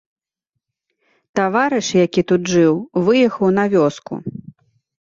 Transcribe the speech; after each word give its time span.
Таварыш, 1.39 1.87
які 2.05 2.21
тут 2.33 2.41
жыў, 2.55 2.73
выехаў 3.11 3.47
на 3.61 3.65
вёску. 3.77 4.13